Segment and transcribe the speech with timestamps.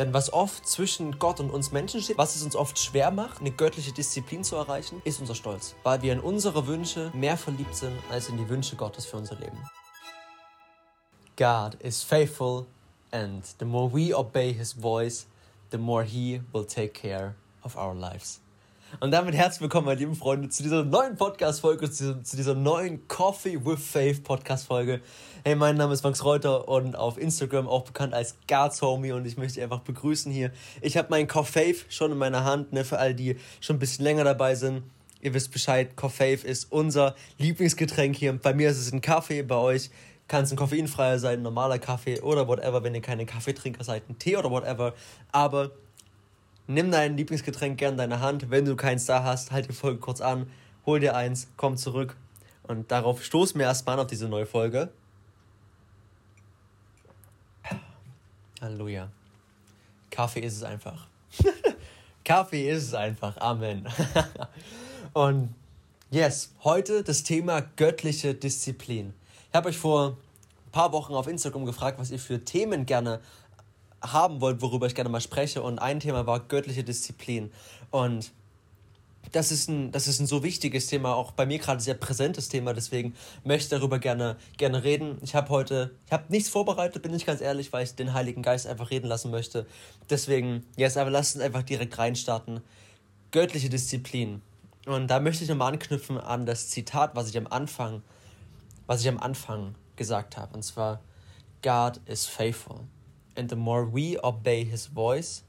[0.00, 3.40] Denn was oft zwischen Gott und uns Menschen steht, was es uns oft schwer macht,
[3.40, 5.74] eine göttliche Disziplin zu erreichen, ist unser Stolz.
[5.82, 9.34] Weil wir in unsere Wünsche mehr verliebt sind als in die Wünsche Gottes für unser
[9.34, 9.58] Leben.
[11.36, 12.64] God is faithful
[13.10, 15.26] and the more we obey his voice,
[15.70, 18.40] the more he will take care of our lives.
[18.98, 23.06] Und damit herzlich willkommen, meine lieben Freunde, zu dieser neuen Podcast-Folge, zu, zu, dieser neuen
[23.06, 25.00] Coffee with Faith Podcast-Folge.
[25.44, 29.24] Hey, mein Name ist Max Reuter und auf Instagram auch bekannt als Guards Homie und
[29.26, 30.50] ich möchte dich einfach begrüßen hier.
[30.82, 34.04] Ich habe meinen Coffee schon in meiner Hand, ne, für all die schon ein bisschen
[34.04, 34.82] länger dabei sind.
[35.20, 38.32] Ihr wisst Bescheid, Coffee ist unser Lieblingsgetränk hier.
[38.32, 39.90] Bei mir ist es ein Kaffee, bei euch
[40.26, 44.08] kann es ein koffeinfreier sein, ein normaler Kaffee oder whatever, wenn ihr keine Kaffeetrinker seid,
[44.08, 44.94] ein Tee oder whatever.
[45.30, 45.70] Aber
[46.70, 48.50] nimm dein Lieblingsgetränk gern in deine Hand.
[48.50, 50.50] Wenn du keins da hast, halt die Folge kurz an,
[50.86, 52.16] hol dir eins, komm zurück.
[52.62, 54.90] Und darauf stoßen wir erstmal an auf diese neue Folge.
[58.60, 59.08] Halleluja.
[60.10, 61.06] Kaffee ist es einfach.
[62.24, 63.36] Kaffee ist es einfach.
[63.38, 63.88] Amen.
[65.12, 65.54] Und
[66.10, 69.14] yes, heute das Thema göttliche Disziplin.
[69.48, 70.18] Ich habe euch vor
[70.66, 73.20] ein paar Wochen auf Instagram gefragt, was ihr für Themen gerne
[74.02, 75.62] haben wollt, worüber ich gerne mal spreche.
[75.62, 77.50] Und ein Thema war göttliche Disziplin.
[77.90, 78.32] Und
[79.32, 82.48] das ist ein, das ist ein so wichtiges Thema, auch bei mir gerade sehr präsentes
[82.48, 85.18] Thema, deswegen möchte ich darüber gerne, gerne reden.
[85.22, 88.42] Ich habe heute, ich habe nichts vorbereitet, bin ich ganz ehrlich, weil ich den Heiligen
[88.42, 89.66] Geist einfach reden lassen möchte.
[90.08, 92.60] Deswegen, yes, aber lasst uns einfach direkt reinstarten.
[93.30, 94.42] Göttliche Disziplin.
[94.86, 98.02] Und da möchte ich nochmal anknüpfen an das Zitat, was ich am Anfang,
[98.86, 100.54] was ich am Anfang gesagt habe.
[100.54, 101.00] Und zwar,
[101.62, 102.80] God is faithful.
[103.40, 105.44] And the more we obey his voice,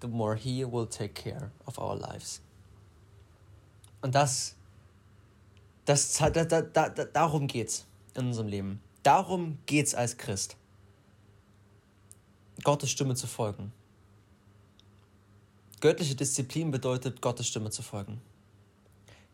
[0.00, 2.40] the more he will take care of our lives.
[4.02, 4.56] Und das,
[5.84, 8.80] das, da, da, da, darum geht's in unserem Leben.
[9.04, 10.56] Darum geht's als Christ.
[12.64, 13.72] Gottes Stimme zu folgen.
[15.80, 18.20] Göttliche Disziplin bedeutet, Gottes Stimme zu folgen.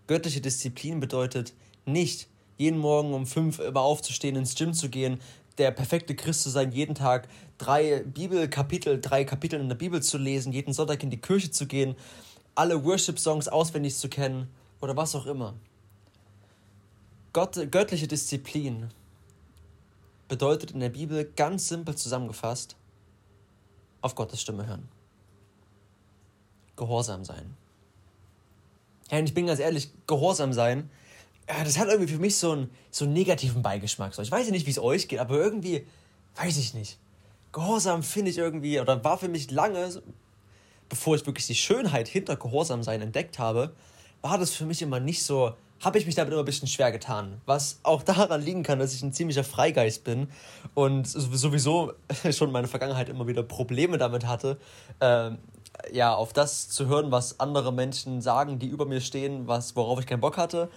[0.07, 1.55] Göttliche Disziplin bedeutet
[1.87, 2.29] nicht,
[2.59, 5.23] jeden Morgen um fünf immer aufzustehen, ins Gym zu gehen,
[5.59, 7.29] der perfekte Christ zu sein, jeden Tag
[7.59, 11.67] drei Bibelkapitel, drei Kapitel in der Bibel zu lesen, jeden Sonntag in die Kirche zu
[11.67, 11.95] gehen,
[12.55, 14.49] alle Worship-Songs auswendig zu kennen
[14.81, 15.55] oder was auch immer.
[17.33, 18.91] Gott, göttliche Disziplin
[20.29, 22.77] bedeutet in der Bibel ganz simpel zusammengefasst,
[24.01, 24.89] auf Gottes Stimme hören.
[26.77, 27.57] Gehorsam sein.
[29.11, 30.91] Ja, und ich bin ganz ehrlich, Gehorsam sein
[31.49, 34.19] ja, das hat irgendwie für mich so einen, so einen negativen Beigeschmack.
[34.19, 35.87] Ich weiß nicht, wie es euch geht, aber irgendwie,
[36.37, 36.99] weiß ich nicht.
[37.53, 40.03] Gehorsam finde ich irgendwie, oder war für mich lange,
[40.89, 43.75] bevor ich wirklich die Schönheit hinter Gehorsamsein entdeckt habe,
[44.23, 46.91] war das für mich immer nicht so, habe ich mich damit immer ein bisschen schwer
[46.91, 47.43] getan.
[47.45, 50.29] Was auch daran liegen kann, dass ich ein ziemlicher Freigeist bin
[50.73, 51.93] und sowieso
[52.31, 54.59] schon in meiner Vergangenheit immer wieder Probleme damit hatte,
[55.01, 55.33] äh,
[55.93, 60.01] ja, auf das zu hören, was andere Menschen sagen, die über mir stehen, was, worauf
[60.01, 60.71] ich keinen Bock hatte.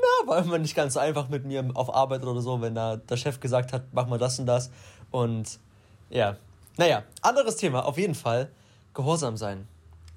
[0.00, 3.16] Na, war immer nicht ganz einfach mit mir auf Arbeit oder so, wenn da der
[3.16, 4.70] Chef gesagt hat, mach mal das und das.
[5.10, 5.58] Und
[6.08, 6.36] ja,
[6.76, 8.50] naja, anderes Thema, auf jeden Fall.
[8.94, 9.68] Gehorsam sein.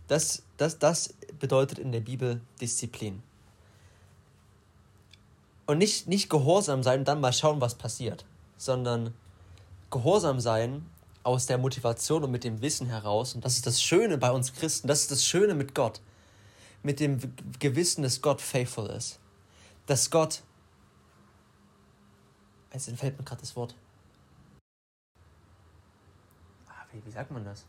[0.08, 3.22] Das, das, das bedeutet in der Bibel Disziplin.
[5.66, 8.26] Und nicht, nicht gehorsam sein und dann mal schauen, was passiert,
[8.58, 9.14] sondern
[9.92, 10.86] gehorsam sein
[11.24, 13.36] aus der Motivation und mit dem Wissen heraus.
[13.36, 16.02] Und das ist das Schöne bei uns Christen, das ist das Schöne mit Gott.
[16.82, 17.20] Mit dem
[17.60, 19.20] Gewissen, dass Gott faithful ist
[19.86, 20.44] dass Gott,
[22.72, 23.76] es entfällt mir gerade das Wort.
[26.68, 27.66] Ah, wie, sagt man das?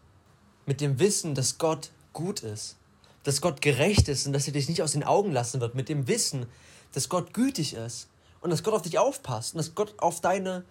[0.66, 2.76] Mit dem Wissen, dass Gott gut ist,
[3.24, 5.88] dass Gott gerecht ist und dass er dich nicht aus den Augen lassen wird, mit
[5.88, 6.46] dem Wissen,
[6.92, 8.08] dass Gott gütig ist
[8.40, 10.64] und dass Gott auf dich aufpasst und dass Gott auf deine,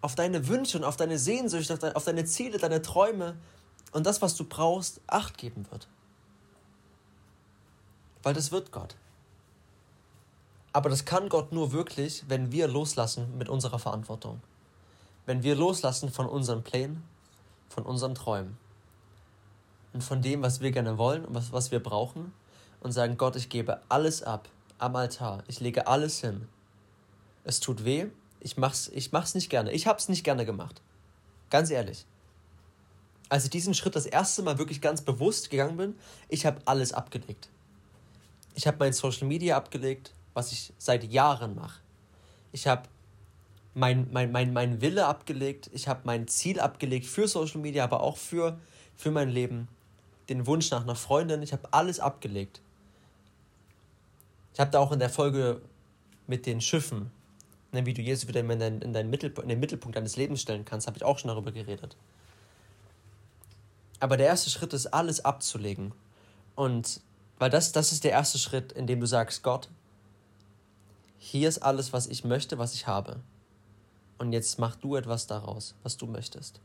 [0.00, 3.36] auf deine Wünsche und auf deine Sehnsüchte, auf deine, auf deine Ziele, deine Träume
[3.92, 5.88] und das, was du brauchst, Acht geben wird.
[8.22, 8.96] Weil das wird Gott.
[10.76, 14.42] Aber das kann Gott nur wirklich, wenn wir loslassen mit unserer Verantwortung.
[15.24, 17.02] Wenn wir loslassen von unseren Plänen,
[17.70, 18.58] von unseren Träumen
[19.94, 22.34] und von dem, was wir gerne wollen und was, was wir brauchen
[22.80, 25.42] und sagen, Gott, ich gebe alles ab am Altar.
[25.48, 26.46] Ich lege alles hin.
[27.44, 28.08] Es tut weh.
[28.40, 29.72] Ich mach's, ich mach's nicht gerne.
[29.72, 30.82] Ich hab's nicht gerne gemacht.
[31.48, 32.04] Ganz ehrlich.
[33.30, 35.98] Als ich diesen Schritt das erste Mal wirklich ganz bewusst gegangen bin,
[36.28, 37.48] ich habe alles abgelegt.
[38.54, 41.80] Ich habe mein Social Media abgelegt was ich seit Jahren mache.
[42.52, 42.82] Ich habe
[43.72, 48.02] mein, mein, mein, mein Wille abgelegt, ich habe mein Ziel abgelegt für Social Media, aber
[48.02, 48.58] auch für,
[48.96, 49.66] für mein Leben.
[50.28, 52.60] Den Wunsch nach einer Freundin, ich habe alles abgelegt.
[54.52, 55.62] Ich habe da auch in der Folge
[56.26, 57.10] mit den Schiffen,
[57.72, 60.42] ne, wie du Jesus wieder in, dein, in, deinen Mittelpunkt, in den Mittelpunkt deines Lebens
[60.42, 61.96] stellen kannst, habe ich auch schon darüber geredet.
[64.00, 65.92] Aber der erste Schritt ist, alles abzulegen.
[66.54, 67.00] Und
[67.38, 69.70] weil das, das ist der erste Schritt, in dem du sagst, Gott,
[71.18, 73.20] hier ist alles, was ich möchte, was ich habe.
[74.18, 76.60] Und jetzt mach du etwas daraus, was du möchtest.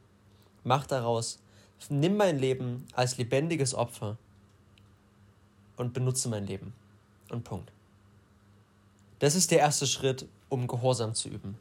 [0.63, 1.39] Mach daraus,
[1.89, 4.18] nimm mein Leben als lebendiges Opfer
[5.77, 6.74] und benutze mein Leben.
[7.30, 7.71] Und Punkt.
[9.19, 11.57] Das ist der erste Schritt, um Gehorsam zu üben.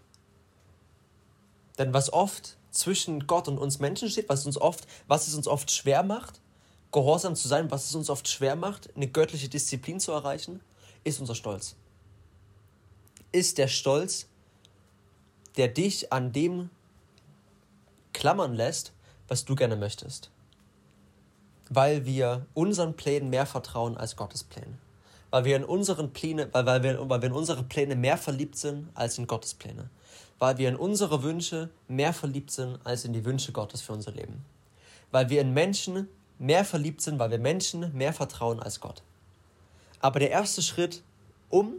[1.78, 5.46] Denn was oft zwischen Gott und uns Menschen steht, was uns oft, was es uns
[5.46, 6.40] oft schwer macht,
[6.92, 10.60] gehorsam zu sein, was es uns oft schwer macht, eine göttliche Disziplin zu erreichen,
[11.04, 11.76] ist unser Stolz.
[13.32, 14.26] Ist der Stolz,
[15.56, 16.70] der dich an dem
[18.12, 18.92] klammern lässt,
[19.28, 20.30] was du gerne möchtest.
[21.68, 24.78] Weil wir unseren Plänen mehr vertrauen als Gottes Pläne.
[25.30, 28.56] Weil wir in unseren Pläne, weil, weil, wir, weil wir in unsere Pläne mehr verliebt
[28.56, 29.88] sind als in Gottes Pläne.
[30.38, 34.10] Weil wir in unsere Wünsche mehr verliebt sind als in die Wünsche Gottes für unser
[34.10, 34.44] Leben.
[35.12, 39.02] Weil wir in Menschen mehr verliebt sind, weil wir Menschen mehr vertrauen als Gott.
[40.00, 41.02] Aber der erste Schritt,
[41.50, 41.74] um,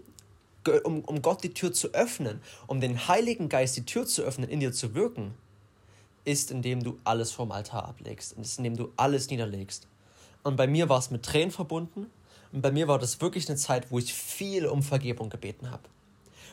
[0.83, 4.49] um, um Gott die Tür zu öffnen, um den Heiligen Geist die Tür zu öffnen,
[4.49, 5.33] in dir zu wirken,
[6.23, 9.87] ist, indem du alles vom Altar ablegst, ist, indem du alles niederlegst.
[10.43, 12.07] Und bei mir war es mit Tränen verbunden
[12.51, 15.83] und bei mir war das wirklich eine Zeit, wo ich viel um Vergebung gebeten habe.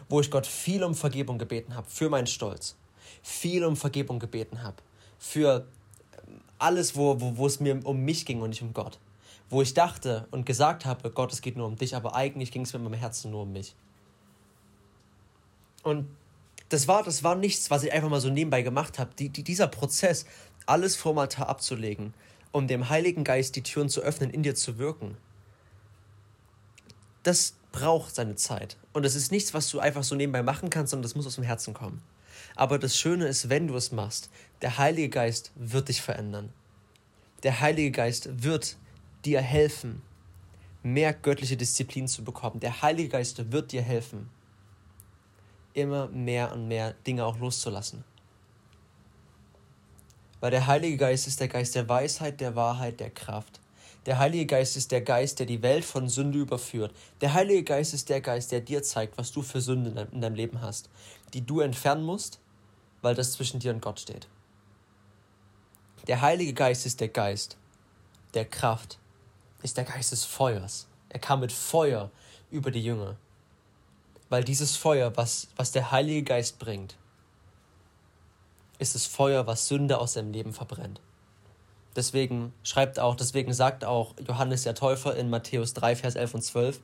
[0.09, 2.77] Wo ich Gott viel um Vergebung gebeten habe für meinen Stolz.
[3.23, 4.77] Viel um Vergebung gebeten habe
[5.19, 5.67] für
[6.59, 8.99] alles, wo, wo, wo es mir um mich ging und nicht um Gott.
[9.51, 12.63] Wo ich dachte und gesagt habe, Gott, es geht nur um dich, aber eigentlich ging
[12.63, 13.75] es mir in meinem Herzen nur um mich.
[15.83, 16.09] Und
[16.69, 19.11] das war, das war nichts, was ich einfach mal so nebenbei gemacht habe.
[19.19, 20.27] Die, die, dieser Prozess,
[20.67, 22.13] alles vorm Altar abzulegen,
[22.53, 25.17] um dem Heiligen Geist die Türen zu öffnen, in dir zu wirken,
[27.23, 28.77] das braucht seine Zeit.
[28.93, 31.37] Und das ist nichts, was du einfach so nebenbei machen kannst, sondern das muss aus
[31.37, 32.03] dem Herzen kommen.
[32.55, 34.31] Aber das Schöne ist, wenn du es machst,
[34.63, 36.53] der Heilige Geist wird dich verändern.
[37.43, 38.77] Der Heilige Geist wird
[39.25, 40.03] dir helfen,
[40.83, 42.61] mehr göttliche Disziplin zu bekommen.
[42.61, 44.29] Der Heilige Geist wird dir helfen,
[45.83, 48.05] immer mehr und mehr Dinge auch loszulassen.
[50.41, 53.61] Weil der Heilige Geist ist der Geist der Weisheit, der Wahrheit, der Kraft.
[54.07, 56.95] Der Heilige Geist ist der Geist, der die Welt von Sünde überführt.
[57.21, 60.35] Der Heilige Geist ist der Geist, der dir zeigt, was du für Sünde in deinem
[60.35, 60.89] Leben hast,
[61.35, 62.39] die du entfernen musst,
[63.03, 64.29] weil das zwischen dir und Gott steht.
[66.07, 67.59] Der Heilige Geist ist der Geist
[68.35, 68.99] der Kraft,
[69.63, 70.87] ist der Geist des Feuers.
[71.09, 72.11] Er kam mit Feuer
[72.51, 73.17] über die Jünger.
[74.29, 76.97] Weil dieses Feuer, was, was der Heilige Geist bringt,
[78.79, 81.01] ist das Feuer, was Sünde aus seinem Leben verbrennt.
[81.97, 86.43] Deswegen schreibt auch, deswegen sagt auch Johannes der Täufer in Matthäus 3, Vers 11 und
[86.43, 86.81] 12,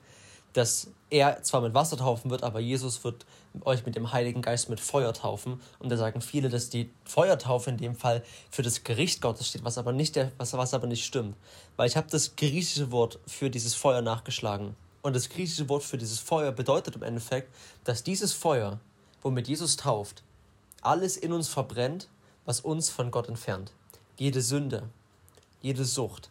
[0.54, 3.26] dass er zwar mit Wasser taufen wird, aber Jesus wird
[3.64, 5.60] euch mit dem Heiligen Geist mit Feuer taufen.
[5.78, 9.64] Und da sagen viele, dass die Feuertaufe in dem Fall für das Gericht Gottes steht,
[9.64, 11.36] was aber nicht, der, was, was aber nicht stimmt.
[11.76, 14.74] Weil ich habe das griechische Wort für dieses Feuer nachgeschlagen.
[15.04, 17.54] Und das griechische Wort für dieses Feuer bedeutet im Endeffekt,
[17.84, 18.80] dass dieses Feuer,
[19.20, 20.22] womit Jesus tauft,
[20.80, 22.08] alles in uns verbrennt,
[22.46, 23.70] was uns von Gott entfernt.
[24.16, 24.88] Jede Sünde,
[25.60, 26.30] jede Sucht,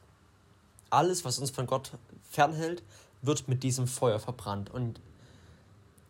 [0.89, 1.91] alles, was uns von Gott
[2.31, 2.81] fernhält,
[3.21, 4.71] wird mit diesem Feuer verbrannt.
[4.71, 4.99] Und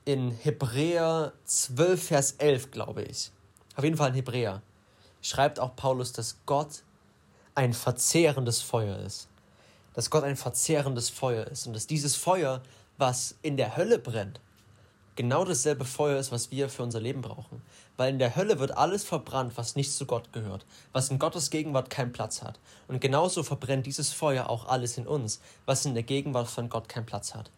[0.06, 3.32] in Hebräer 12, Vers 11, glaube ich,
[3.76, 4.62] auf jeden Fall in Hebräer,
[5.22, 6.84] schreibt auch Paulus, dass Gott
[7.56, 9.28] ein verzehrendes Feuer ist.
[9.94, 12.62] Dass Gott ein verzehrendes Feuer ist und dass dieses Feuer,
[12.98, 14.40] was in der Hölle brennt,
[15.16, 17.62] genau dasselbe Feuer ist, was wir für unser Leben brauchen.
[17.98, 21.50] Weil in der Hölle wird alles verbrannt, was nicht zu Gott gehört, was in Gottes
[21.50, 22.60] Gegenwart keinen Platz hat.
[22.88, 26.90] Und genauso verbrennt dieses Feuer auch alles in uns, was in der Gegenwart von Gott
[26.90, 27.52] keinen Platz hat.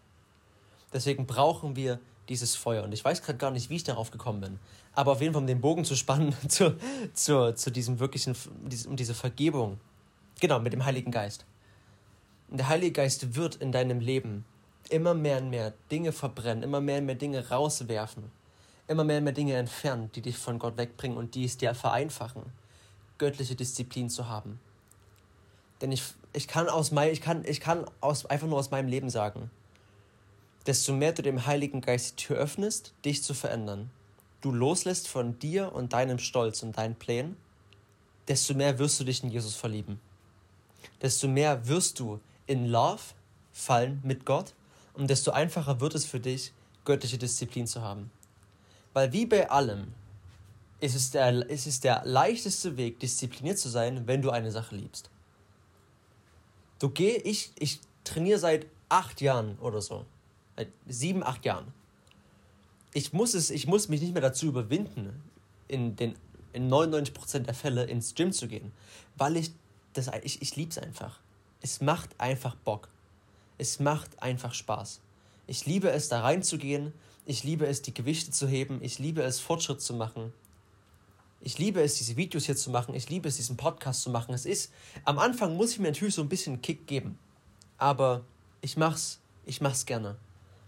[0.93, 2.83] Deswegen brauchen wir dieses Feuer.
[2.83, 4.59] Und ich weiß gerade gar nicht, wie ich darauf gekommen bin.
[4.93, 6.75] Aber auf jeden Fall, um den Bogen zu spannen zu,
[7.13, 8.35] zu, zu diesem wirklichen,
[8.87, 9.79] um diese Vergebung.
[10.39, 11.45] Genau, mit dem Heiligen Geist.
[12.49, 14.45] Und der Heilige Geist wird in deinem Leben
[14.89, 18.31] immer mehr und mehr Dinge verbrennen, immer mehr und mehr Dinge rauswerfen
[18.87, 21.73] immer mehr und mehr Dinge entfernen, die dich von Gott wegbringen und die es dir
[21.73, 22.43] vereinfachen,
[23.17, 24.59] göttliche Disziplin zu haben.
[25.81, 28.87] Denn ich, ich kann, aus mein, ich kann, ich kann aus, einfach nur aus meinem
[28.87, 29.49] Leben sagen,
[30.65, 33.89] desto mehr du dem Heiligen Geist die Tür öffnest, dich zu verändern,
[34.41, 37.37] du loslässt von dir und deinem Stolz und deinen Plänen,
[38.27, 39.99] desto mehr wirst du dich in Jesus verlieben.
[41.01, 43.01] Desto mehr wirst du in Love
[43.51, 44.53] fallen mit Gott
[44.93, 46.51] und desto einfacher wird es für dich,
[46.83, 48.11] göttliche Disziplin zu haben.
[48.93, 49.93] Weil wie bei allem
[50.79, 54.75] ist es der, ist es der leichteste Weg, diszipliniert zu sein, wenn du eine Sache
[54.75, 55.09] liebst.
[56.79, 60.05] Du geh, ich, ich trainiere seit acht Jahren oder so.
[60.55, 61.73] Seit sieben, acht Jahren.
[62.93, 65.21] Ich muss, es, ich muss mich nicht mehr dazu überwinden,
[65.67, 66.15] in, den,
[66.53, 68.71] in 99% der Fälle ins Gym zu gehen,
[69.17, 69.51] weil ich
[69.93, 71.19] das, ich, ich liebe es einfach.
[71.65, 72.89] Es macht einfach Bock.
[73.57, 74.99] Es macht einfach Spaß.
[75.47, 76.93] Ich liebe es, da reinzugehen.
[77.25, 78.83] Ich liebe es, die Gewichte zu heben.
[78.83, 80.31] Ich liebe es, Fortschritt zu machen.
[81.41, 82.93] Ich liebe es, diese Videos hier zu machen.
[82.93, 84.35] Ich liebe es, diesen Podcast zu machen.
[84.35, 84.71] Es ist,
[85.05, 87.17] am Anfang muss ich mir natürlich so ein bisschen Kick geben.
[87.79, 88.21] Aber
[88.61, 90.17] ich mach's, ich mach's gerne.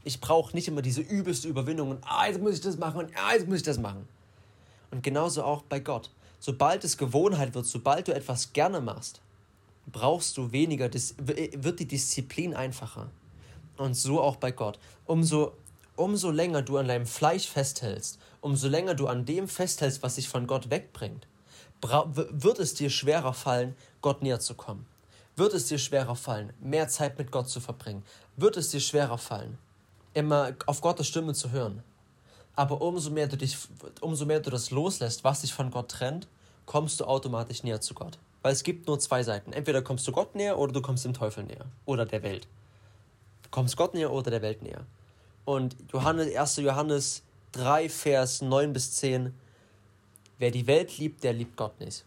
[0.04, 3.12] Ich brauche nicht immer diese übelste Überwindung und ah, jetzt muss ich das machen und
[3.16, 4.08] ah, jetzt muss ich das machen.
[4.90, 6.10] Und genauso auch bei Gott.
[6.40, 9.22] Sobald es Gewohnheit wird, sobald du etwas gerne machst,
[9.92, 13.10] brauchst du weniger, wird die Disziplin einfacher.
[13.78, 14.80] Und so auch bei Gott.
[15.06, 15.54] Umso,
[15.96, 20.30] umso länger du an deinem Fleisch festhältst, umso länger du an dem festhältst, was dich
[20.30, 21.28] von Gott wegbringt,
[21.82, 24.86] wird es dir schwerer fallen, Gott näher zu kommen.
[25.36, 28.04] Wird es dir schwerer fallen, mehr Zeit mit Gott zu verbringen.
[28.36, 29.60] Wird es dir schwerer fallen,
[30.16, 31.84] immer auf Gottes Stimme zu hören.
[32.56, 33.56] Aber umso mehr du dich,
[34.02, 36.28] umso mehr du das loslässt, was dich von Gott trennt,
[36.66, 38.18] kommst du automatisch näher zu Gott.
[38.48, 39.52] Weil es gibt nur zwei Seiten.
[39.52, 41.66] Entweder kommst du Gott näher oder du kommst dem Teufel näher.
[41.84, 42.48] Oder der Welt.
[43.44, 44.86] Du kommst Gott näher oder der Welt näher.
[45.44, 46.56] Und Johannes, 1.
[46.56, 49.34] Johannes 3, Vers 9 bis 10.
[50.38, 52.06] Wer die Welt liebt, der liebt Gott nicht.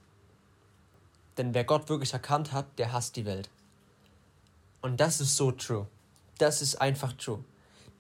[1.37, 3.51] Denn wer Gott wirklich erkannt hat, der hasst die Welt.
[4.81, 5.89] Und das ist so true.
[6.39, 7.45] Das ist einfach true.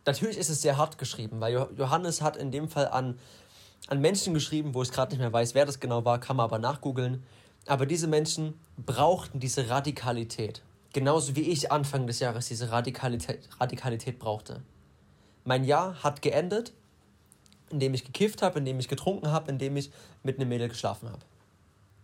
[0.06, 3.18] Natürlich ist es sehr hart geschrieben, weil Johannes hat in dem Fall an,
[3.88, 6.44] an Menschen geschrieben, wo ich gerade nicht mehr weiß, wer das genau war, kann man
[6.44, 7.22] aber nachgoogeln.
[7.66, 10.62] Aber diese Menschen brauchten diese Radikalität.
[10.92, 14.62] Genauso wie ich Anfang des Jahres diese Radikalität, Radikalität brauchte.
[15.44, 16.72] Mein Jahr hat geendet,
[17.70, 19.90] indem ich gekifft habe, indem ich getrunken habe, indem ich
[20.22, 21.20] mit einem Mädel geschlafen habe.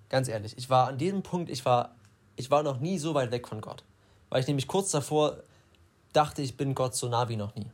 [0.09, 1.97] Ganz ehrlich, ich war an diesem Punkt, ich war,
[2.37, 3.83] ich war noch nie so weit weg von Gott.
[4.29, 5.43] Weil ich nämlich kurz davor
[6.13, 7.71] dachte, ich bin Gott so nah wie noch nie.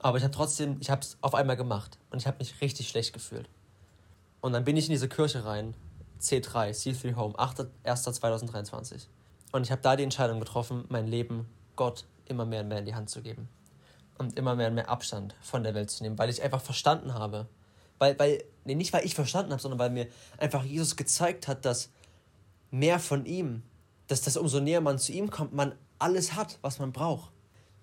[0.00, 2.88] Aber ich habe trotzdem, ich habe es auf einmal gemacht und ich habe mich richtig
[2.88, 3.48] schlecht gefühlt.
[4.40, 5.74] Und dann bin ich in diese Kirche rein
[6.20, 9.06] C3, C3 Home, 8.1.2023.
[9.52, 11.46] Und ich habe da die Entscheidung getroffen, mein Leben
[11.76, 13.48] Gott immer mehr und mehr in die Hand zu geben.
[14.18, 17.14] Und immer mehr und mehr Abstand von der Welt zu nehmen, weil ich einfach verstanden
[17.14, 17.48] habe.
[17.98, 20.06] Weil, weil, nee, nicht weil ich verstanden habe, sondern weil mir
[20.38, 21.90] einfach Jesus gezeigt hat, dass
[22.70, 23.62] mehr von ihm,
[24.06, 27.30] dass das umso näher man zu ihm kommt, man alles hat, was man braucht.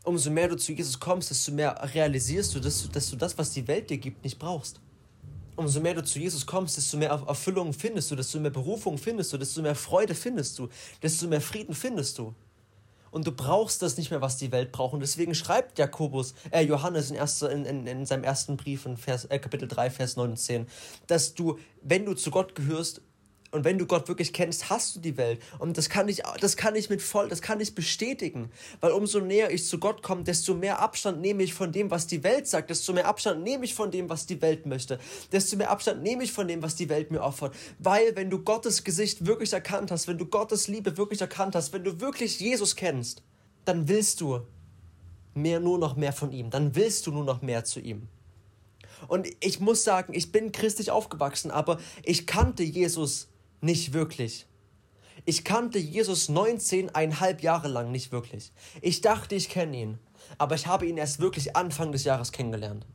[0.03, 3.37] Umso mehr du zu Jesus kommst, desto mehr realisierst du, dass du, dass du das,
[3.37, 4.79] was die Welt dir gibt, nicht brauchst
[5.57, 9.33] umso mehr du zu Jesus kommst, desto mehr Erfüllung findest du, desto mehr Berufung findest
[9.33, 10.69] du, desto mehr Freude findest du,
[11.03, 12.33] desto mehr Frieden findest du.
[13.09, 14.93] Und du brauchst das nicht mehr, was die Welt braucht.
[14.93, 18.97] Und deswegen schreibt Jakobus, äh, Johannes in, erster, in, in, in seinem ersten Brief in
[18.97, 20.67] Vers, äh, Kapitel 3, Vers 9 und 10,
[21.07, 23.01] dass du, wenn du zu Gott gehörst,
[23.51, 25.41] und wenn du Gott wirklich kennst, hast du die Welt.
[25.59, 28.51] Und das kann ich, das kann ich mit voll, das kann ich bestätigen.
[28.81, 32.07] Weil umso näher ich zu Gott komme, desto mehr Abstand nehme ich von dem, was
[32.07, 34.99] die Welt sagt, desto mehr Abstand nehme ich von dem, was die Welt möchte,
[35.31, 37.55] desto mehr Abstand nehme ich von dem, was die Welt mir opfert.
[37.79, 41.73] Weil wenn du Gottes Gesicht wirklich erkannt hast, wenn du Gottes Liebe wirklich erkannt hast,
[41.73, 43.23] wenn du wirklich Jesus kennst,
[43.65, 44.41] dann willst du
[45.33, 46.49] mehr, nur noch mehr von ihm.
[46.49, 48.07] Dann willst du nur noch mehr zu ihm.
[49.07, 53.27] Und ich muss sagen, ich bin christlich aufgewachsen, aber ich kannte Jesus
[53.61, 54.45] nicht wirklich.
[55.25, 58.51] Ich kannte Jesus 19,5 Jahre lang nicht wirklich.
[58.81, 59.99] Ich dachte, ich kenne ihn,
[60.37, 62.85] aber ich habe ihn erst wirklich Anfang des Jahres kennengelernt.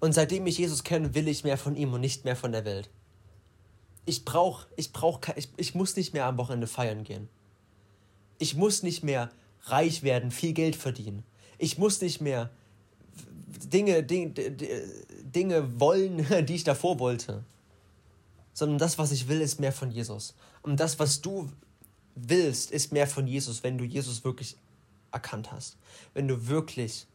[0.00, 2.64] Und seitdem ich Jesus kenne, will ich mehr von ihm und nicht mehr von der
[2.64, 2.90] Welt.
[4.06, 7.28] Ich brauche, ich brauche, ich, ich muss nicht mehr am Wochenende feiern gehen.
[8.38, 9.30] Ich muss nicht mehr
[9.64, 11.24] reich werden, viel Geld verdienen.
[11.58, 12.50] Ich muss nicht mehr
[13.72, 17.44] Dinge, Dinge, Dinge wollen, die ich davor wollte
[18.58, 20.34] sondern das, was ich will, ist mehr von Jesus.
[20.62, 21.48] Und das, was du
[22.16, 24.56] willst, ist mehr von Jesus, wenn du Jesus wirklich
[25.12, 25.76] erkannt hast.
[26.12, 27.06] Wenn du wirklich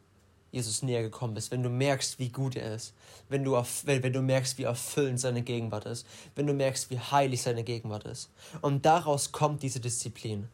[0.52, 2.94] Jesus näher gekommen bist, wenn du merkst, wie gut er ist,
[3.28, 7.42] wenn du, wenn du merkst, wie erfüllend seine Gegenwart ist, wenn du merkst, wie heilig
[7.42, 8.30] seine Gegenwart ist.
[8.62, 10.48] Und daraus kommt diese Disziplin.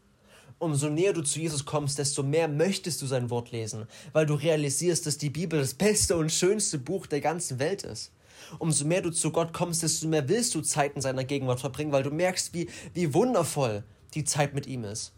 [0.57, 4.33] Umso näher du zu Jesus kommst, desto mehr möchtest du sein Wort lesen, weil du
[4.33, 8.11] realisierst, dass die Bibel das beste und schönste Buch der ganzen Welt ist
[8.57, 11.91] umso mehr du zu Gott kommst, desto mehr willst du Zeit in seiner Gegenwart verbringen,
[11.91, 15.13] weil du merkst, wie, wie wundervoll die Zeit mit ihm ist.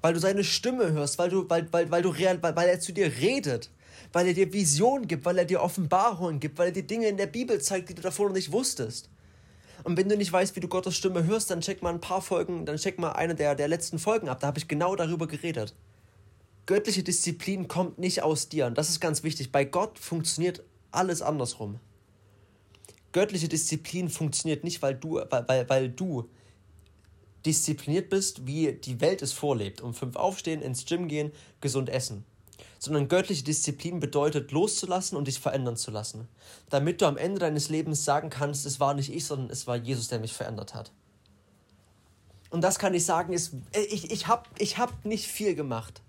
[0.00, 2.92] Weil du seine Stimme hörst, weil, du, weil, weil, weil, du weil, weil er zu
[2.92, 3.70] dir redet,
[4.12, 7.16] weil er dir Visionen gibt, weil er dir Offenbarungen gibt, weil er dir Dinge in
[7.16, 9.10] der Bibel zeigt, die du davor noch nicht wusstest.
[9.82, 12.20] Und wenn du nicht weißt, wie du Gottes Stimme hörst, dann check mal ein paar
[12.20, 14.40] Folgen, dann check mal eine der, der letzten Folgen ab.
[14.40, 15.74] Da habe ich genau darüber geredet.
[16.66, 18.66] Göttliche Disziplin kommt nicht aus dir.
[18.66, 19.52] Und das ist ganz wichtig.
[19.52, 21.80] Bei Gott funktioniert alles andersrum.
[23.12, 26.28] Göttliche Disziplin funktioniert nicht, weil du, weil, weil, weil du
[27.44, 29.80] diszipliniert bist, wie die Welt es vorlebt.
[29.80, 32.24] Um fünf aufstehen, ins Gym gehen, gesund essen.
[32.78, 36.28] Sondern göttliche Disziplin bedeutet loszulassen und dich verändern zu lassen.
[36.68, 39.76] Damit du am Ende deines Lebens sagen kannst, es war nicht ich, sondern es war
[39.76, 40.92] Jesus, der mich verändert hat.
[42.50, 43.52] Und das kann ich sagen, ist,
[43.90, 46.02] ich, ich habe ich hab nicht viel gemacht.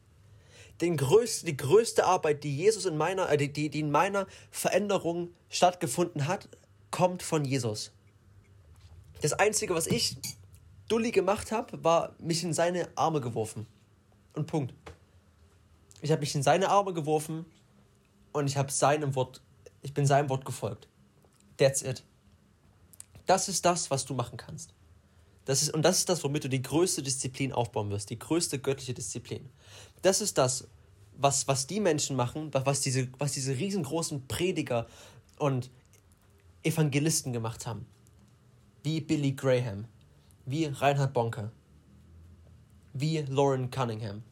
[0.81, 5.29] Den größte, die größte Arbeit, die Jesus in meiner, äh, die, die in meiner Veränderung
[5.49, 6.49] stattgefunden hat,
[6.91, 7.91] kommt von Jesus.
[9.21, 10.17] Das Einzige, was ich
[10.87, 13.65] dulli gemacht habe, war mich in seine Arme geworfen.
[14.33, 14.73] Und Punkt.
[16.01, 17.45] Ich habe mich in seine Arme geworfen
[18.33, 19.41] und ich habe seinem Wort,
[19.81, 20.87] ich bin seinem Wort gefolgt.
[21.57, 22.03] That's it.
[23.25, 24.73] Das ist das, was du machen kannst.
[25.45, 28.59] Das ist, und das ist das, womit du die größte Disziplin aufbauen wirst, die größte
[28.59, 29.49] göttliche Disziplin.
[30.01, 30.67] Das ist das,
[31.17, 34.87] was, was die Menschen machen, was diese, was diese riesengroßen Prediger
[35.37, 35.69] und
[36.63, 37.85] Evangelisten gemacht haben.
[38.83, 39.85] Wie Billy Graham,
[40.45, 41.51] wie Reinhard Bonke,
[42.93, 44.23] wie Lauren Cunningham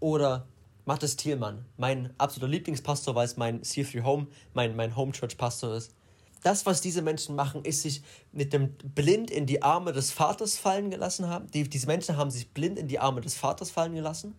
[0.00, 0.46] oder
[0.86, 5.74] Mathis Thielmann, mein absoluter Lieblingspastor, weil es mein C3 Home, mein, mein Home Church Pastor
[5.74, 5.94] ist.
[6.42, 10.58] Das, was diese Menschen machen, ist sich mit dem blind in die Arme des Vaters
[10.58, 11.50] fallen gelassen haben.
[11.50, 14.34] Die, diese Menschen haben sich blind in die Arme des Vaters fallen gelassen,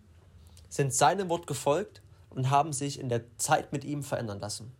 [0.68, 4.72] sind seinem Wort gefolgt und haben sich in der Zeit mit ihm verändern lassen.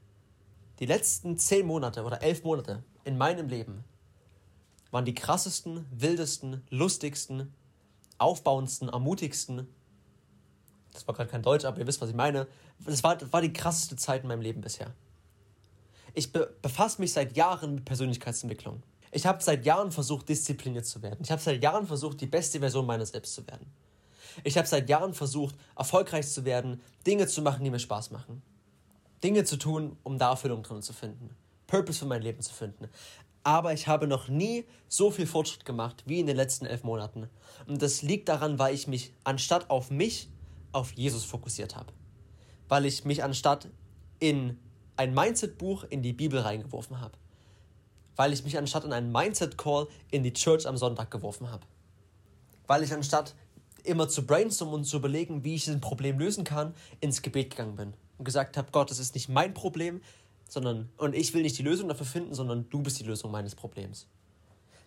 [0.79, 3.85] Die letzten zehn Monate oder elf Monate in meinem Leben
[4.91, 7.53] waren die krassesten, wildesten, lustigsten,
[8.19, 9.69] aufbauendsten, ermutigsten.
[10.93, 12.47] Das war gerade kein Deutsch, aber ihr wisst, was ich meine.
[12.85, 14.93] Das war, das war die krasseste Zeit in meinem Leben bisher.
[16.15, 18.83] Ich be befasse mich seit Jahren mit Persönlichkeitsentwicklung.
[19.13, 21.21] Ich habe seit Jahren versucht, diszipliniert zu werden.
[21.23, 23.67] Ich habe seit Jahren versucht, die beste Version meiner selbst zu werden.
[24.45, 28.43] Ich habe seit Jahren versucht, erfolgreich zu werden, Dinge zu machen, die mir Spaß machen.
[29.23, 31.31] Dinge zu tun, um da Erfüllung drin zu finden.
[31.67, 32.89] Purpose für mein Leben zu finden.
[33.43, 37.29] Aber ich habe noch nie so viel Fortschritt gemacht wie in den letzten elf Monaten.
[37.67, 40.29] Und das liegt daran, weil ich mich anstatt auf mich,
[40.73, 41.93] auf Jesus fokussiert habe.
[42.69, 43.69] Weil ich mich anstatt
[44.19, 44.59] in
[44.97, 47.17] ein Mindset-Buch in die Bibel reingeworfen habe.
[48.17, 51.65] Weil ich mich anstatt in einen Mindset-Call in die Church am Sonntag geworfen habe.
[52.67, 53.35] Weil ich anstatt
[53.85, 57.77] immer zu brainstormen und zu überlegen, wie ich ein Problem lösen kann, ins Gebet gegangen
[57.77, 57.95] bin.
[58.19, 60.01] Und gesagt habe, Gott, das ist nicht mein Problem,
[60.49, 63.55] sondern, und ich will nicht die Lösung dafür finden, sondern du bist die Lösung meines
[63.55, 64.07] Problems.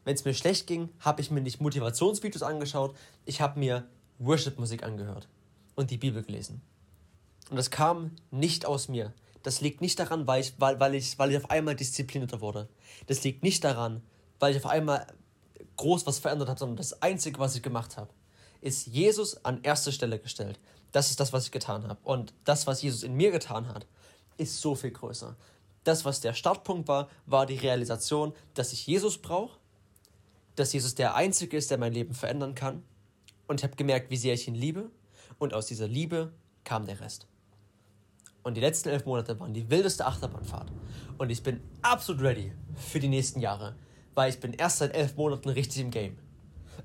[0.05, 3.85] Wenn es mir schlecht ging, habe ich mir nicht Motivationsvideos angeschaut, ich habe mir
[4.19, 5.27] Worship-Musik angehört
[5.75, 6.61] und die Bibel gelesen.
[7.49, 9.13] Und das kam nicht aus mir.
[9.43, 12.67] Das liegt nicht daran, weil ich, weil, weil, ich, weil ich auf einmal disziplinierter wurde.
[13.07, 14.01] Das liegt nicht daran,
[14.39, 15.07] weil ich auf einmal
[15.77, 18.09] groß was verändert habe, sondern das Einzige, was ich gemacht habe,
[18.61, 20.59] ist Jesus an erste Stelle gestellt.
[20.91, 21.99] Das ist das, was ich getan habe.
[22.03, 23.85] Und das, was Jesus in mir getan hat,
[24.37, 25.35] ist so viel größer.
[25.83, 29.59] Das, was der Startpunkt war, war die Realisation, dass ich Jesus brauche,
[30.55, 32.83] dass Jesus der Einzige ist, der mein Leben verändern kann.
[33.47, 34.89] Und ich habe gemerkt, wie sehr ich ihn liebe.
[35.37, 37.27] Und aus dieser Liebe kam der Rest.
[38.43, 40.71] Und die letzten elf Monate waren die wildeste Achterbahnfahrt.
[41.17, 43.75] Und ich bin absolut ready für die nächsten Jahre,
[44.15, 46.17] weil ich bin erst seit elf Monaten richtig im Game.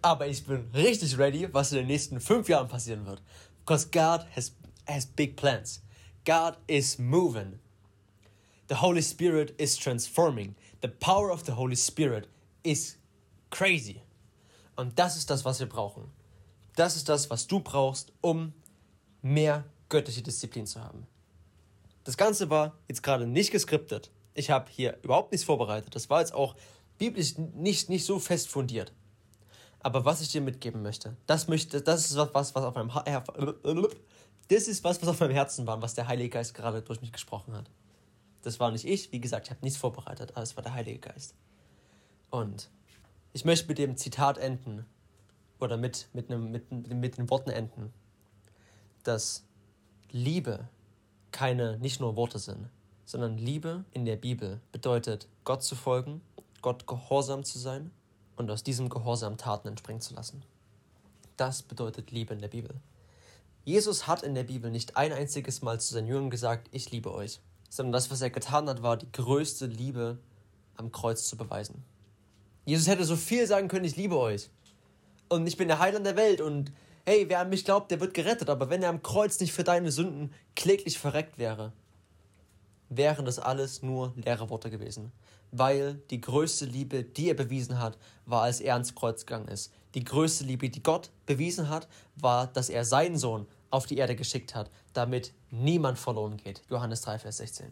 [0.02, 3.22] Aber ich bin richtig ready, was in den nächsten fünf Jahren passieren wird.
[3.64, 4.52] Because God has,
[4.86, 5.80] has big plans.
[6.24, 7.58] God is moving.
[8.68, 10.54] The Holy Spirit is transforming.
[10.80, 12.26] The power of the Holy Spirit
[12.62, 12.96] is
[13.50, 14.02] crazy.
[14.76, 16.10] Und das ist das, was wir brauchen.
[16.76, 18.52] Das ist das, was du brauchst, um
[19.22, 21.06] mehr göttliche Disziplin zu haben.
[22.04, 24.10] Das Ganze war jetzt gerade nicht geskriptet.
[24.34, 25.94] Ich habe hier überhaupt nichts vorbereitet.
[25.94, 26.56] Das war jetzt auch
[26.98, 28.92] biblisch nicht, nicht so fest fundiert.
[29.84, 33.34] Aber was ich dir mitgeben möchte, das möchte, das ist was, was auf meinem Herzen,
[34.48, 37.12] das ist was, was auf meinem Herzen war, was der Heilige Geist gerade durch mich
[37.12, 37.70] gesprochen hat.
[38.40, 41.00] Das war nicht ich, wie gesagt, ich habe nichts vorbereitet, aber es war der Heilige
[41.00, 41.34] Geist.
[42.30, 42.70] Und
[43.34, 44.86] ich möchte mit dem Zitat enden
[45.60, 47.92] oder mit, mit, einem, mit, mit den Worten enden,
[49.02, 49.44] dass
[50.10, 50.66] Liebe
[51.30, 52.70] keine nicht nur Worte sind,
[53.04, 56.22] sondern Liebe in der Bibel bedeutet, Gott zu folgen,
[56.62, 57.90] Gott gehorsam zu sein
[58.36, 60.42] und aus diesem Gehorsam Taten entspringen zu lassen.
[61.36, 62.74] Das bedeutet Liebe in der Bibel.
[63.64, 67.12] Jesus hat in der Bibel nicht ein einziges Mal zu seinen Jüngern gesagt, ich liebe
[67.12, 70.18] euch, sondern das, was er getan hat, war die größte Liebe
[70.76, 71.82] am Kreuz zu beweisen.
[72.66, 74.50] Jesus hätte so viel sagen können, ich liebe euch.
[75.28, 76.72] Und ich bin der Heiland der Welt und
[77.06, 78.50] hey, wer an mich glaubt, der wird gerettet.
[78.50, 81.72] Aber wenn er am Kreuz nicht für deine Sünden kläglich verreckt wäre,
[82.96, 85.12] wären das alles nur leere Worte gewesen.
[85.50, 89.72] Weil die größte Liebe, die er bewiesen hat, war, als er ans Kreuz gegangen ist.
[89.94, 94.16] Die größte Liebe, die Gott bewiesen hat, war, dass er seinen Sohn auf die Erde
[94.16, 96.62] geschickt hat, damit niemand verloren geht.
[96.68, 97.66] Johannes 3, Vers 16.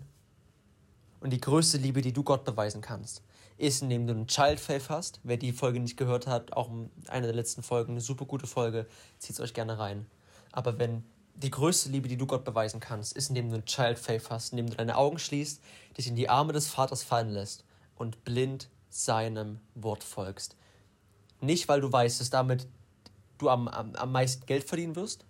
[1.20, 3.22] Und die größte Liebe, die du Gott beweisen kannst,
[3.56, 5.20] ist, indem du einen Child Faith hast.
[5.22, 6.70] Wer die Folge nicht gehört hat, auch
[7.06, 8.86] eine der letzten Folgen, eine super gute Folge,
[9.18, 10.06] zieht es euch gerne rein.
[10.50, 13.98] Aber wenn die größte Liebe, die du Gott beweisen kannst, ist, indem du einen Child
[13.98, 15.60] Faith hast, indem du deine Augen schließt,
[15.96, 17.64] dich in die Arme des Vaters fallen lässt
[17.96, 20.56] und blind seinem Wort folgst.
[21.40, 22.66] Nicht, weil du weißt, dass damit
[23.38, 25.24] du am, am, am meisten Geld verdienen wirst,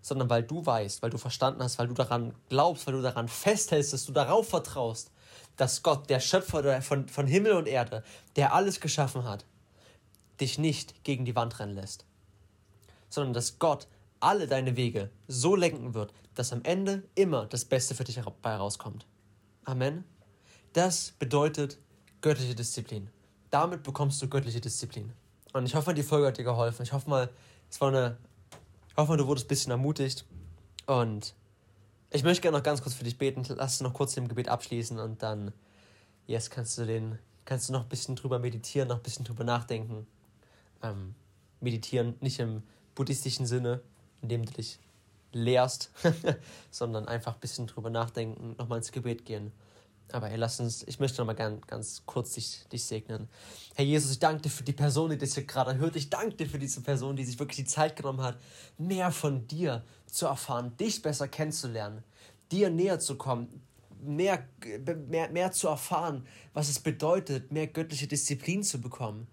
[0.00, 3.28] sondern weil du weißt, weil du verstanden hast, weil du daran glaubst, weil du daran
[3.28, 5.10] festhältst, dass du darauf vertraust,
[5.56, 8.02] dass Gott, der Schöpfer von, von Himmel und Erde,
[8.36, 9.44] der alles geschaffen hat,
[10.40, 12.04] dich nicht gegen die Wand rennen lässt,
[13.08, 13.86] sondern dass Gott
[14.22, 18.56] alle deine Wege so lenken wird, dass am Ende immer das Beste für dich dabei
[18.56, 19.06] rauskommt.
[19.64, 20.04] Amen.
[20.72, 21.78] Das bedeutet
[22.20, 23.10] göttliche Disziplin.
[23.50, 25.12] Damit bekommst du göttliche Disziplin.
[25.52, 26.82] Und ich hoffe, die Folge hat dir geholfen.
[26.82, 27.28] Ich hoffe mal,
[27.70, 28.16] es war eine.
[28.88, 30.24] Ich hoffe du wurdest ein bisschen ermutigt.
[30.86, 31.34] Und
[32.10, 33.44] ich möchte gerne noch ganz kurz für dich beten.
[33.56, 35.52] Lass uns noch kurz den Gebet abschließen und dann,
[36.26, 39.44] yes, kannst du den, kannst du noch ein bisschen drüber meditieren, noch ein bisschen drüber
[39.44, 40.06] nachdenken.
[40.82, 41.14] Ähm,
[41.60, 42.62] meditieren nicht im
[42.94, 43.82] buddhistischen Sinne,
[44.22, 44.78] indem du dich
[45.32, 45.90] lehrst,
[46.70, 49.52] sondern einfach ein bisschen drüber nachdenken, nochmal ins Gebet gehen.
[50.12, 53.28] Aber hey, lass uns, ich möchte nochmal ganz, ganz kurz dich, dich segnen.
[53.74, 55.96] Herr Jesus, ich danke dir für die Person, die das hier gerade hört.
[55.96, 58.38] Ich danke dir für diese Person, die sich wirklich die Zeit genommen hat,
[58.76, 62.04] mehr von dir zu erfahren, dich besser kennenzulernen,
[62.50, 63.62] dir näher zu kommen,
[64.02, 64.46] mehr,
[65.08, 69.28] mehr, mehr zu erfahren, was es bedeutet, mehr göttliche Disziplin zu bekommen.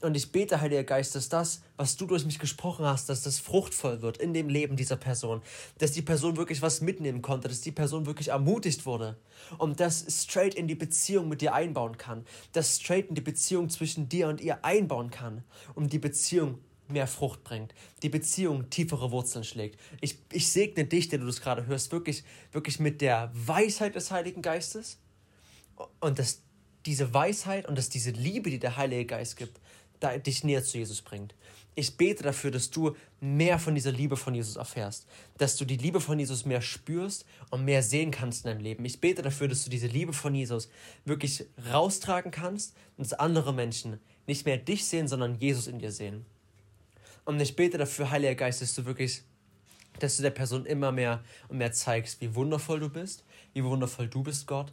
[0.00, 3.38] Und ich bete, Heiliger Geist, dass das, was du durch mich gesprochen hast, dass das
[3.38, 5.42] fruchtvoll wird in dem Leben dieser Person.
[5.78, 9.18] Dass die Person wirklich was mitnehmen konnte, dass die Person wirklich ermutigt wurde.
[9.58, 12.24] Und das straight in die Beziehung mit dir einbauen kann.
[12.52, 15.44] Das straight in die Beziehung zwischen dir und ihr einbauen kann.
[15.74, 16.58] Und die Beziehung
[16.88, 17.74] mehr Frucht bringt.
[18.02, 19.78] Die Beziehung tiefere Wurzeln schlägt.
[20.00, 24.10] Ich, ich segne dich, der du das gerade hörst, wirklich, wirklich mit der Weisheit des
[24.10, 24.98] Heiligen Geistes.
[26.00, 26.40] Und dass
[26.86, 29.60] diese Weisheit und dass diese Liebe, die der Heilige Geist gibt,
[30.00, 31.34] dich näher zu Jesus bringt.
[31.74, 35.06] Ich bete dafür, dass du mehr von dieser Liebe von Jesus erfährst,
[35.38, 38.84] dass du die Liebe von Jesus mehr spürst und mehr sehen kannst in deinem Leben.
[38.84, 40.68] Ich bete dafür, dass du diese Liebe von Jesus
[41.04, 45.92] wirklich raustragen kannst und dass andere Menschen nicht mehr dich sehen, sondern Jesus in dir
[45.92, 46.26] sehen.
[47.24, 49.22] Und ich bete dafür, Heiliger Geist, dass du wirklich,
[50.00, 54.08] dass du der Person immer mehr und mehr zeigst, wie wundervoll du bist, wie wundervoll
[54.08, 54.72] du bist, Gott,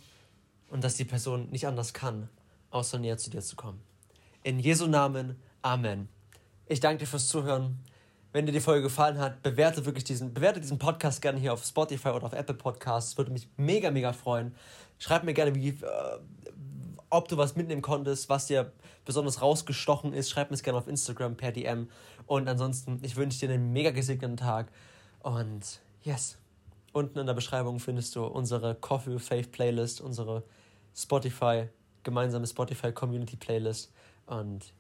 [0.70, 2.30] und dass die Person nicht anders kann,
[2.72, 3.82] außer näher zu dir zu kommen.
[4.48, 5.36] In Jesu Namen.
[5.62, 6.08] Amen.
[6.68, 7.84] Ich danke dir fürs Zuhören.
[8.32, 11.66] Wenn dir die Folge gefallen hat, bewerte wirklich diesen, bewerte diesen Podcast gerne hier auf
[11.66, 13.18] Spotify oder auf Apple Podcasts.
[13.18, 14.56] Würde mich mega, mega freuen.
[15.00, 15.84] Schreib mir gerne, wie, äh,
[17.10, 18.72] ob du was mitnehmen konntest, was dir
[19.04, 20.30] besonders rausgestochen ist.
[20.30, 21.90] Schreib mir es gerne auf Instagram per DM.
[22.26, 24.72] Und ansonsten, ich wünsche dir einen mega gesegneten Tag.
[25.20, 26.38] Und yes,
[26.94, 30.44] unten in der Beschreibung findest du unsere Coffee with Faith Playlist, unsere
[30.96, 31.68] Spotify,
[32.04, 33.92] gemeinsame Spotify Community Playlist.
[34.28, 34.74] Und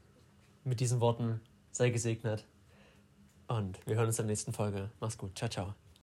[0.63, 2.45] mit diesen Worten sei gesegnet.
[3.47, 4.91] Und wir hören uns in der nächsten Folge.
[4.99, 5.37] Mach's gut.
[5.37, 5.86] Ciao, ciao.